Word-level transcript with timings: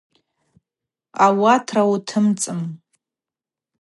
Утара 1.27 1.83
утымцӏын. 1.93 2.61